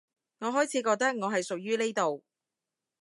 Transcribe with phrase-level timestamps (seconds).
[0.39, 2.23] 我開始覺得我係屬於呢度